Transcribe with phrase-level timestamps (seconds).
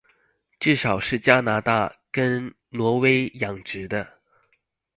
[0.59, 4.17] 至少是加拿大跟挪威養殖的